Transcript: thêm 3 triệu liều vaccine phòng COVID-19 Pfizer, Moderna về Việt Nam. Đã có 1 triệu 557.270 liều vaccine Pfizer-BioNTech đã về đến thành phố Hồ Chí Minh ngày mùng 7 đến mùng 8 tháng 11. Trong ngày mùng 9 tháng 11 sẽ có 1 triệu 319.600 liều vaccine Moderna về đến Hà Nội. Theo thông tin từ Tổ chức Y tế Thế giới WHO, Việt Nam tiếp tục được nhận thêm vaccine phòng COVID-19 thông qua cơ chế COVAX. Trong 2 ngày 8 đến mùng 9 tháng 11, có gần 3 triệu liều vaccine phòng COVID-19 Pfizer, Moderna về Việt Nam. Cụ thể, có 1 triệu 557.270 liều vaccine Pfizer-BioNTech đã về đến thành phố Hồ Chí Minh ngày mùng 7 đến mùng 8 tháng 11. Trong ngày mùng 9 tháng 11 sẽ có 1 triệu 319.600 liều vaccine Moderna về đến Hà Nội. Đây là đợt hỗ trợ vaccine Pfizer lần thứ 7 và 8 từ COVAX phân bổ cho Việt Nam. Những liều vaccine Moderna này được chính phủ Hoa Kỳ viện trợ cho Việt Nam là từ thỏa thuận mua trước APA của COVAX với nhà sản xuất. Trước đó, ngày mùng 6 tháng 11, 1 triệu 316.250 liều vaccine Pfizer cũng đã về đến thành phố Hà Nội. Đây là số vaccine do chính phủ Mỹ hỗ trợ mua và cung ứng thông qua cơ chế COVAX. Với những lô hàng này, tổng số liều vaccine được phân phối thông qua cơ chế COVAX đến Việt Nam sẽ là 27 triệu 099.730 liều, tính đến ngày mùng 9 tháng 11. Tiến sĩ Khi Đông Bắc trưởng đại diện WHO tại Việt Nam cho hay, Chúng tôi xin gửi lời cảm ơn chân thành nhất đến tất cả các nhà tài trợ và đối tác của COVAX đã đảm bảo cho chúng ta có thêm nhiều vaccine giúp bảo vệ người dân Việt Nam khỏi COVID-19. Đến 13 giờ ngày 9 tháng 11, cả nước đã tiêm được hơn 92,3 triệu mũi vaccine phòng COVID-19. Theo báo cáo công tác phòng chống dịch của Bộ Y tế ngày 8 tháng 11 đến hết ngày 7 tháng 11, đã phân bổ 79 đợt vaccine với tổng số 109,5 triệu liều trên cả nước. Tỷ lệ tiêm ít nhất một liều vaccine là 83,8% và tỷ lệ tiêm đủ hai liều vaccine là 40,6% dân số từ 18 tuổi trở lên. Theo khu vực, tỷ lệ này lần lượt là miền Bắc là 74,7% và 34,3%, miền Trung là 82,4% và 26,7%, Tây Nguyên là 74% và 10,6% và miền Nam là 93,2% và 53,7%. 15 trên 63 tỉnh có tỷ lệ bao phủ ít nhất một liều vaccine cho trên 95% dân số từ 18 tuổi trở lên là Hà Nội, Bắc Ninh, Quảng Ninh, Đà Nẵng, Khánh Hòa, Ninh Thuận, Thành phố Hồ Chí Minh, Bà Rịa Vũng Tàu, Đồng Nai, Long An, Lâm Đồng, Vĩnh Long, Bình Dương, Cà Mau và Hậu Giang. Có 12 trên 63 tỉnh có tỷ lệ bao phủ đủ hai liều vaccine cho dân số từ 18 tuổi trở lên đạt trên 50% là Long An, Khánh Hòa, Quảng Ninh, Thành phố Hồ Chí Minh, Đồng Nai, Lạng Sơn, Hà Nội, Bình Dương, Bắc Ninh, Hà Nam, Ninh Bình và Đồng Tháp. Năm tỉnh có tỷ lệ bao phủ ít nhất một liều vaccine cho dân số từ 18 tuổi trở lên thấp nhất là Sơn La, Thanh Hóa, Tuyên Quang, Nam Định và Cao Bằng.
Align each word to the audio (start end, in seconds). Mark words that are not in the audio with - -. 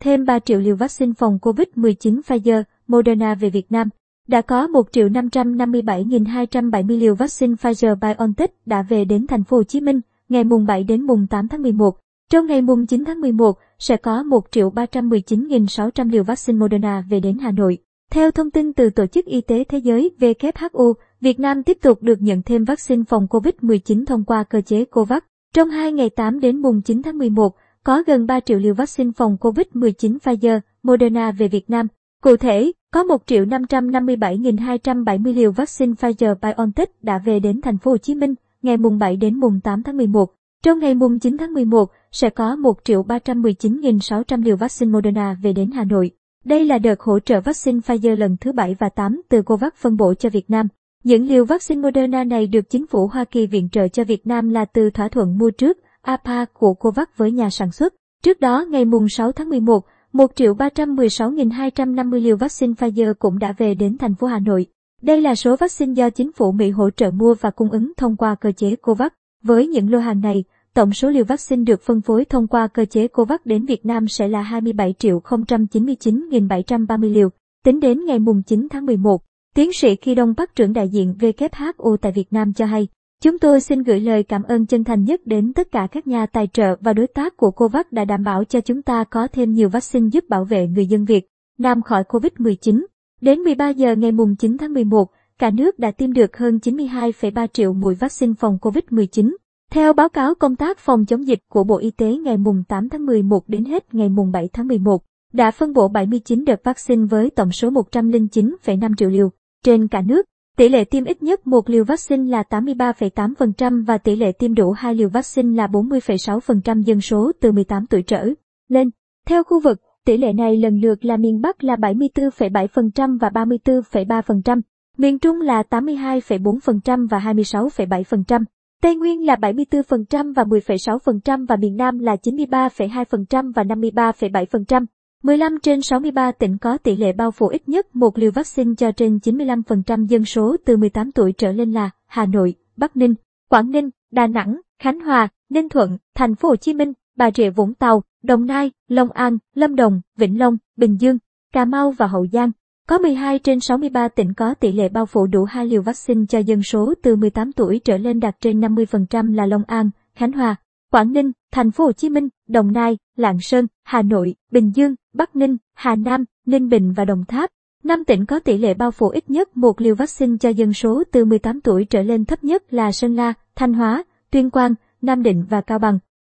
thêm 0.00 0.24
3 0.24 0.38
triệu 0.38 0.60
liều 0.60 0.76
vaccine 0.76 1.12
phòng 1.18 1.38
COVID-19 1.42 2.20
Pfizer, 2.20 2.62
Moderna 2.86 3.34
về 3.34 3.50
Việt 3.50 3.72
Nam. 3.72 3.88
Đã 4.28 4.40
có 4.40 4.66
1 4.66 4.92
triệu 4.92 5.08
557.270 5.08 6.98
liều 6.98 7.14
vaccine 7.14 7.54
Pfizer-BioNTech 7.54 8.48
đã 8.66 8.82
về 8.82 9.04
đến 9.04 9.26
thành 9.26 9.44
phố 9.44 9.56
Hồ 9.56 9.62
Chí 9.62 9.80
Minh 9.80 10.00
ngày 10.28 10.44
mùng 10.44 10.66
7 10.66 10.84
đến 10.84 11.02
mùng 11.02 11.26
8 11.26 11.48
tháng 11.48 11.62
11. 11.62 11.98
Trong 12.30 12.46
ngày 12.46 12.62
mùng 12.62 12.86
9 12.86 13.04
tháng 13.04 13.20
11 13.20 13.58
sẽ 13.78 13.96
có 13.96 14.22
1 14.22 14.46
triệu 14.50 14.70
319.600 14.70 16.10
liều 16.10 16.24
vaccine 16.24 16.58
Moderna 16.58 17.04
về 17.10 17.20
đến 17.20 17.38
Hà 17.38 17.50
Nội. 17.50 17.78
Theo 18.10 18.30
thông 18.30 18.50
tin 18.50 18.72
từ 18.72 18.90
Tổ 18.90 19.06
chức 19.06 19.24
Y 19.24 19.40
tế 19.40 19.64
Thế 19.64 19.78
giới 19.78 20.10
WHO, 20.18 20.92
Việt 21.20 21.40
Nam 21.40 21.62
tiếp 21.62 21.78
tục 21.82 22.02
được 22.02 22.22
nhận 22.22 22.42
thêm 22.42 22.64
vaccine 22.64 23.02
phòng 23.08 23.26
COVID-19 23.30 24.04
thông 24.04 24.24
qua 24.24 24.44
cơ 24.44 24.60
chế 24.60 24.84
COVAX. 24.84 25.22
Trong 25.54 25.70
2 25.70 25.92
ngày 25.92 26.10
8 26.10 26.40
đến 26.40 26.56
mùng 26.56 26.82
9 26.82 27.02
tháng 27.02 27.18
11, 27.18 27.54
có 27.84 28.02
gần 28.06 28.26
3 28.26 28.40
triệu 28.40 28.58
liều 28.58 28.74
vaccine 28.74 29.10
phòng 29.16 29.36
COVID-19 29.40 30.18
Pfizer, 30.18 30.60
Moderna 30.82 31.30
về 31.30 31.48
Việt 31.48 31.70
Nam. 31.70 31.86
Cụ 32.22 32.36
thể, 32.36 32.72
có 32.92 33.04
1 33.04 33.22
triệu 33.26 33.44
557.270 33.44 35.34
liều 35.34 35.52
vaccine 35.52 35.92
Pfizer-BioNTech 35.92 36.86
đã 37.02 37.18
về 37.18 37.40
đến 37.40 37.60
thành 37.60 37.78
phố 37.78 37.90
Hồ 37.90 37.96
Chí 37.96 38.14
Minh 38.14 38.34
ngày 38.62 38.76
mùng 38.76 38.98
7 38.98 39.16
đến 39.16 39.40
mùng 39.40 39.60
8 39.60 39.82
tháng 39.82 39.96
11. 39.96 40.34
Trong 40.62 40.78
ngày 40.78 40.94
mùng 40.94 41.18
9 41.18 41.36
tháng 41.38 41.54
11 41.54 41.90
sẽ 42.12 42.30
có 42.30 42.56
1 42.56 42.84
triệu 42.84 43.02
319.600 43.02 44.44
liều 44.44 44.56
vaccine 44.56 44.92
Moderna 44.92 45.36
về 45.42 45.52
đến 45.52 45.70
Hà 45.70 45.84
Nội. 45.84 46.10
Đây 46.44 46.64
là 46.64 46.78
đợt 46.78 47.00
hỗ 47.00 47.18
trợ 47.18 47.40
vaccine 47.40 47.78
Pfizer 47.78 48.16
lần 48.16 48.36
thứ 48.40 48.52
7 48.52 48.76
và 48.78 48.88
8 48.88 49.22
từ 49.28 49.42
COVAX 49.42 49.72
phân 49.76 49.96
bổ 49.96 50.14
cho 50.14 50.28
Việt 50.28 50.50
Nam. 50.50 50.68
Những 51.04 51.28
liều 51.28 51.44
vaccine 51.44 51.80
Moderna 51.80 52.24
này 52.24 52.46
được 52.46 52.70
chính 52.70 52.86
phủ 52.86 53.06
Hoa 53.06 53.24
Kỳ 53.24 53.46
viện 53.46 53.68
trợ 53.72 53.88
cho 53.88 54.04
Việt 54.04 54.26
Nam 54.26 54.48
là 54.48 54.64
từ 54.64 54.90
thỏa 54.90 55.08
thuận 55.08 55.38
mua 55.38 55.50
trước 55.50 55.78
APA 56.02 56.44
của 56.52 56.74
COVAX 56.74 57.08
với 57.16 57.32
nhà 57.32 57.50
sản 57.50 57.72
xuất. 57.72 57.94
Trước 58.22 58.40
đó, 58.40 58.66
ngày 58.70 58.84
mùng 58.84 59.08
6 59.08 59.32
tháng 59.32 59.48
11, 59.48 59.84
1 60.12 60.30
triệu 60.36 60.54
316.250 60.54 62.22
liều 62.22 62.36
vaccine 62.36 62.72
Pfizer 62.72 63.14
cũng 63.18 63.38
đã 63.38 63.54
về 63.58 63.74
đến 63.74 63.98
thành 63.98 64.14
phố 64.14 64.26
Hà 64.26 64.38
Nội. 64.38 64.66
Đây 65.02 65.20
là 65.20 65.34
số 65.34 65.56
vaccine 65.56 65.92
do 65.92 66.10
chính 66.10 66.32
phủ 66.32 66.52
Mỹ 66.52 66.70
hỗ 66.70 66.90
trợ 66.90 67.10
mua 67.10 67.34
và 67.40 67.50
cung 67.50 67.70
ứng 67.70 67.92
thông 67.96 68.16
qua 68.16 68.34
cơ 68.34 68.52
chế 68.52 68.76
COVAX. 68.76 69.12
Với 69.42 69.66
những 69.66 69.92
lô 69.92 69.98
hàng 69.98 70.20
này, 70.20 70.44
tổng 70.74 70.92
số 70.92 71.10
liều 71.10 71.24
vaccine 71.24 71.64
được 71.64 71.82
phân 71.82 72.00
phối 72.00 72.24
thông 72.24 72.46
qua 72.46 72.66
cơ 72.66 72.84
chế 72.84 73.08
COVAX 73.08 73.40
đến 73.44 73.66
Việt 73.66 73.86
Nam 73.86 74.08
sẽ 74.08 74.28
là 74.28 74.42
27 74.42 74.94
triệu 74.98 75.20
099.730 75.20 77.12
liều, 77.12 77.28
tính 77.64 77.80
đến 77.80 78.04
ngày 78.04 78.18
mùng 78.18 78.42
9 78.42 78.68
tháng 78.70 78.86
11. 78.86 79.22
Tiến 79.54 79.72
sĩ 79.72 79.96
Khi 79.96 80.14
Đông 80.14 80.34
Bắc 80.36 80.54
trưởng 80.54 80.72
đại 80.72 80.88
diện 80.88 81.14
WHO 81.18 81.96
tại 81.96 82.12
Việt 82.12 82.32
Nam 82.32 82.52
cho 82.52 82.66
hay, 82.66 82.88
Chúng 83.24 83.38
tôi 83.38 83.60
xin 83.60 83.82
gửi 83.82 84.00
lời 84.00 84.22
cảm 84.22 84.42
ơn 84.42 84.66
chân 84.66 84.84
thành 84.84 85.04
nhất 85.04 85.20
đến 85.24 85.52
tất 85.52 85.72
cả 85.72 85.88
các 85.92 86.06
nhà 86.06 86.26
tài 86.26 86.46
trợ 86.46 86.76
và 86.80 86.92
đối 86.92 87.06
tác 87.06 87.36
của 87.36 87.50
COVAX 87.50 87.86
đã 87.90 88.04
đảm 88.04 88.24
bảo 88.24 88.44
cho 88.44 88.60
chúng 88.60 88.82
ta 88.82 89.04
có 89.04 89.28
thêm 89.32 89.52
nhiều 89.52 89.68
vaccine 89.68 90.08
giúp 90.12 90.24
bảo 90.28 90.44
vệ 90.44 90.66
người 90.66 90.86
dân 90.86 91.04
Việt 91.04 91.26
Nam 91.58 91.82
khỏi 91.82 92.02
COVID-19. 92.08 92.84
Đến 93.20 93.38
13 93.38 93.68
giờ 93.68 93.96
ngày 93.96 94.12
9 94.38 94.58
tháng 94.58 94.72
11, 94.72 95.10
cả 95.38 95.50
nước 95.50 95.78
đã 95.78 95.90
tiêm 95.90 96.12
được 96.12 96.36
hơn 96.36 96.58
92,3 96.62 97.46
triệu 97.46 97.72
mũi 97.72 97.94
vaccine 97.94 98.32
phòng 98.38 98.58
COVID-19. 98.60 99.36
Theo 99.70 99.92
báo 99.92 100.08
cáo 100.08 100.34
công 100.34 100.56
tác 100.56 100.78
phòng 100.78 101.06
chống 101.06 101.26
dịch 101.26 101.40
của 101.48 101.64
Bộ 101.64 101.78
Y 101.78 101.90
tế 101.90 102.16
ngày 102.16 102.36
8 102.68 102.88
tháng 102.88 103.06
11 103.06 103.48
đến 103.48 103.64
hết 103.64 103.94
ngày 103.94 104.08
7 104.32 104.48
tháng 104.52 104.68
11, 104.68 105.02
đã 105.32 105.50
phân 105.50 105.72
bổ 105.72 105.88
79 105.88 106.44
đợt 106.44 106.64
vaccine 106.64 107.04
với 107.04 107.30
tổng 107.30 107.52
số 107.52 107.70
109,5 107.70 108.94
triệu 108.96 109.08
liều 109.08 109.30
trên 109.64 109.88
cả 109.88 110.02
nước. 110.02 110.26
Tỷ 110.60 110.68
lệ 110.68 110.84
tiêm 110.84 111.04
ít 111.04 111.22
nhất 111.22 111.46
một 111.46 111.70
liều 111.70 111.84
vaccine 111.84 112.30
là 112.30 112.42
83,8% 112.50 113.84
và 113.84 113.98
tỷ 113.98 114.16
lệ 114.16 114.32
tiêm 114.32 114.54
đủ 114.54 114.72
hai 114.72 114.94
liều 114.94 115.08
vaccine 115.08 115.56
là 115.56 115.66
40,6% 115.66 116.82
dân 116.82 117.00
số 117.00 117.32
từ 117.40 117.52
18 117.52 117.86
tuổi 117.86 118.02
trở 118.02 118.28
lên. 118.68 118.90
Theo 119.26 119.44
khu 119.44 119.60
vực, 119.60 119.80
tỷ 120.04 120.16
lệ 120.16 120.32
này 120.32 120.56
lần 120.56 120.80
lượt 120.80 121.04
là 121.04 121.16
miền 121.16 121.40
Bắc 121.40 121.64
là 121.64 121.76
74,7% 121.76 123.18
và 123.18 123.28
34,3%, 123.28 124.60
miền 124.98 125.18
Trung 125.18 125.40
là 125.40 125.62
82,4% 125.70 127.08
và 127.08 127.18
26,7%, 127.18 128.44
Tây 128.82 128.96
Nguyên 128.96 129.26
là 129.26 129.36
74% 129.36 130.34
và 130.34 130.44
10,6% 130.44 131.46
và 131.46 131.56
miền 131.56 131.76
Nam 131.76 131.98
là 131.98 132.16
93,2% 132.22 133.52
và 133.52 133.62
53,7%. 133.62 134.84
15 135.22 135.58
trên 135.62 135.82
63 135.82 136.32
tỉnh 136.32 136.58
có 136.58 136.78
tỷ 136.78 136.96
lệ 136.96 137.12
bao 137.12 137.30
phủ 137.30 137.48
ít 137.48 137.68
nhất 137.68 137.96
một 137.96 138.18
liều 138.18 138.30
vaccine 138.30 138.74
cho 138.74 138.92
trên 138.92 139.16
95% 139.16 140.06
dân 140.06 140.24
số 140.24 140.56
từ 140.64 140.76
18 140.76 141.12
tuổi 141.12 141.32
trở 141.32 141.52
lên 141.52 141.72
là 141.72 141.90
Hà 142.06 142.26
Nội, 142.26 142.54
Bắc 142.76 142.96
Ninh, 142.96 143.14
Quảng 143.48 143.70
Ninh, 143.70 143.90
Đà 144.10 144.26
Nẵng, 144.26 144.60
Khánh 144.78 145.00
Hòa, 145.00 145.28
Ninh 145.48 145.68
Thuận, 145.68 145.98
Thành 146.14 146.34
phố 146.34 146.48
Hồ 146.48 146.56
Chí 146.56 146.74
Minh, 146.74 146.92
Bà 147.16 147.30
Rịa 147.30 147.50
Vũng 147.50 147.74
Tàu, 147.74 148.02
Đồng 148.22 148.46
Nai, 148.46 148.70
Long 148.88 149.10
An, 149.10 149.38
Lâm 149.54 149.76
Đồng, 149.76 150.00
Vĩnh 150.16 150.38
Long, 150.38 150.56
Bình 150.76 150.96
Dương, 151.00 151.18
Cà 151.52 151.64
Mau 151.64 151.90
và 151.90 152.06
Hậu 152.06 152.26
Giang. 152.26 152.50
Có 152.88 152.98
12 152.98 153.38
trên 153.38 153.60
63 153.60 154.08
tỉnh 154.08 154.34
có 154.34 154.54
tỷ 154.54 154.72
lệ 154.72 154.88
bao 154.88 155.06
phủ 155.06 155.26
đủ 155.26 155.44
hai 155.44 155.66
liều 155.66 155.82
vaccine 155.82 156.26
cho 156.28 156.38
dân 156.38 156.62
số 156.62 156.94
từ 157.02 157.16
18 157.16 157.52
tuổi 157.52 157.80
trở 157.84 157.96
lên 157.96 158.20
đạt 158.20 158.36
trên 158.40 158.60
50% 158.60 159.34
là 159.34 159.46
Long 159.46 159.64
An, 159.66 159.90
Khánh 160.14 160.32
Hòa, 160.32 160.56
Quảng 160.90 161.12
Ninh, 161.12 161.32
Thành 161.52 161.70
phố 161.70 161.84
Hồ 161.84 161.92
Chí 161.92 162.08
Minh, 162.08 162.28
Đồng 162.48 162.72
Nai, 162.72 162.98
Lạng 163.16 163.40
Sơn, 163.40 163.66
Hà 163.84 164.02
Nội, 164.02 164.34
Bình 164.50 164.72
Dương, 164.74 164.94
Bắc 165.14 165.36
Ninh, 165.36 165.56
Hà 165.74 165.96
Nam, 165.96 166.24
Ninh 166.46 166.68
Bình 166.68 166.92
và 166.92 167.04
Đồng 167.04 167.24
Tháp. 167.24 167.50
Năm 167.84 168.04
tỉnh 168.04 168.26
có 168.26 168.38
tỷ 168.38 168.58
lệ 168.58 168.74
bao 168.74 168.90
phủ 168.90 169.08
ít 169.08 169.30
nhất 169.30 169.56
một 169.56 169.80
liều 169.80 169.94
vaccine 169.94 170.36
cho 170.40 170.48
dân 170.48 170.72
số 170.72 171.02
từ 171.12 171.24
18 171.24 171.60
tuổi 171.60 171.84
trở 171.84 172.02
lên 172.02 172.24
thấp 172.24 172.44
nhất 172.44 172.72
là 172.72 172.92
Sơn 172.92 173.16
La, 173.16 173.32
Thanh 173.56 173.72
Hóa, 173.72 174.04
Tuyên 174.30 174.50
Quang, 174.50 174.74
Nam 175.02 175.22
Định 175.22 175.44
và 175.50 175.60
Cao 175.60 175.78
Bằng. 175.78 175.98